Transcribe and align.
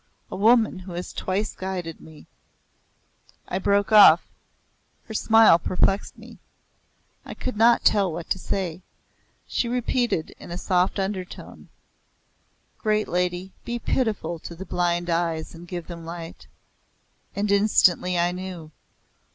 A 0.31 0.35
woman 0.35 0.79
who 0.79 0.93
has 0.93 1.13
twice 1.13 1.53
guided 1.55 2.01
me" 2.01 2.25
I 3.55 3.59
broke 3.59 3.91
off. 3.91 4.25
Her 5.03 5.13
smile 5.13 5.59
perplexed 5.59 6.17
me. 6.17 6.39
I 7.23 7.35
could 7.35 7.55
not 7.55 7.85
tell 7.85 8.11
what 8.11 8.27
to 8.31 8.39
say. 8.39 8.81
She 9.45 9.67
repeated 9.69 10.31
in 10.39 10.49
a 10.49 10.57
soft 10.57 10.97
undertone; 10.97 11.69
"Great 12.79 13.07
Lady, 13.07 13.51
be 13.63 13.77
pitiful 13.77 14.39
to 14.39 14.55
the 14.55 14.65
blind 14.65 15.07
eyes 15.11 15.53
and 15.53 15.67
give 15.67 15.85
them 15.85 16.03
light." 16.03 16.47
And 17.35 17.51
instantly 17.51 18.17
I 18.17 18.31
knew. 18.31 18.71